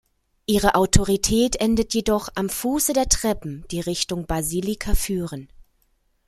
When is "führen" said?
4.95-5.47